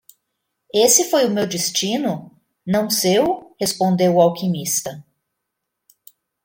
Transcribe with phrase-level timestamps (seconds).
[0.73, 2.35] "Esse foi o meu destino?
[2.65, 5.05] não seu?" respondeu o alquimista.